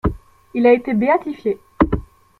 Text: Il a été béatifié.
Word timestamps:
Il 0.55 0.65
a 0.65 0.73
été 0.73 0.95
béatifié. 0.95 1.59